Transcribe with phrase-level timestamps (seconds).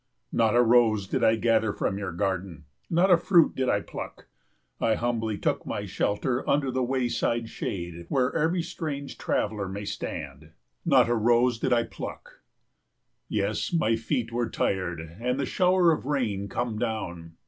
[0.31, 4.25] Not a rose did I gather from your garden, not a fruit did I pluck.
[4.79, 10.53] I humbly took my shelter under the wayside shade where every strange traveller may stand.
[10.83, 12.41] Not a rose did I pluck.
[13.29, 17.33] Yes, my feet were tired, and the shower of rain come down.